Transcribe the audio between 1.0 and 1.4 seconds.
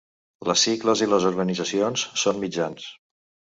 i les